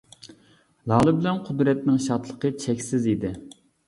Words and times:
لالە 0.91 1.11
بىلەن 1.17 1.37
قۇدرەتنىڭ 1.49 1.99
شادلىقى 2.05 2.51
چەكسىز 2.65 3.07
ئىدى. 3.13 3.31